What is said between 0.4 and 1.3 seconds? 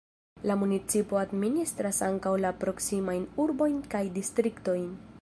La municipo